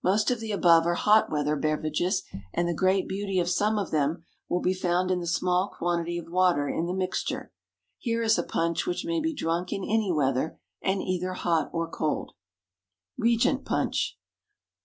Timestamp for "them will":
3.90-4.60